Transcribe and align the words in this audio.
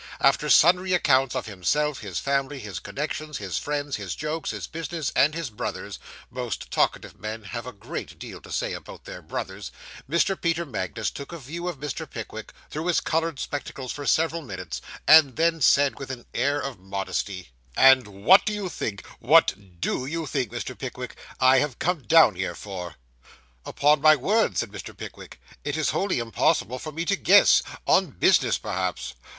After 0.19 0.49
sundry 0.49 0.93
accounts 0.93 1.35
of 1.35 1.45
himself, 1.45 1.99
his 1.99 2.17
family, 2.17 2.57
his 2.57 2.79
connections, 2.79 3.37
his 3.37 3.59
friends, 3.59 3.97
his 3.97 4.15
jokes, 4.15 4.49
his 4.49 4.65
business, 4.65 5.11
and 5.15 5.35
his 5.35 5.51
brothers 5.51 5.99
(most 6.31 6.71
talkative 6.71 7.19
men 7.19 7.43
have 7.43 7.67
a 7.67 7.71
great 7.71 8.17
deal 8.17 8.41
to 8.41 8.51
say 8.51 8.73
about 8.73 9.05
their 9.05 9.21
brothers), 9.21 9.71
Mr. 10.09 10.35
Peter 10.41 10.65
Magnus 10.65 11.11
took 11.11 11.31
a 11.31 11.37
view 11.37 11.67
of 11.67 11.77
Mr. 11.79 12.09
Pickwick 12.09 12.51
through 12.71 12.87
his 12.87 12.99
coloured 12.99 13.37
spectacles 13.39 13.91
for 13.91 14.07
several 14.07 14.41
minutes, 14.41 14.81
and 15.07 15.35
then 15.35 15.61
said, 15.61 15.99
with 15.99 16.09
an 16.09 16.25
air 16.33 16.59
of 16.59 16.79
modesty 16.79 17.51
'And 17.77 18.07
what 18.07 18.43
do 18.43 18.53
you 18.53 18.69
think 18.69 19.05
what 19.19 19.53
do 19.79 20.07
you 20.07 20.25
think, 20.25 20.51
Mr. 20.51 20.75
Pickwick 20.75 21.15
I 21.39 21.59
have 21.59 21.77
come 21.77 22.01
down 22.07 22.33
here 22.33 22.55
for?' 22.55 22.95
'Upon 23.67 24.01
my 24.01 24.15
word,' 24.15 24.57
said 24.57 24.71
Mr. 24.71 24.97
Pickwick, 24.97 25.39
'it 25.63 25.77
is 25.77 25.91
wholly 25.91 26.17
impossible 26.17 26.79
for 26.79 26.91
me 26.91 27.05
to 27.05 27.15
guess; 27.15 27.61
on 27.85 28.07
business, 28.09 28.57
perhaps. 28.57 29.13